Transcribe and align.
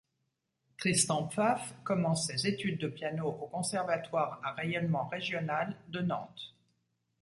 Tristan 0.79 1.27
Pfaff 1.29 1.75
commence 1.83 2.25
ses 2.25 2.47
études 2.47 2.79
de 2.79 2.87
piano 2.87 3.27
au 3.39 3.45
conservatoire 3.45 4.41
à 4.43 4.53
rayonnement 4.53 5.05
régional 5.07 5.77
de 5.89 5.99
Nantes. 5.99 6.55